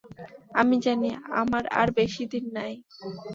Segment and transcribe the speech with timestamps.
[0.55, 1.09] আমি জানি,
[1.41, 2.73] আমার আর বেশি দিন নাই।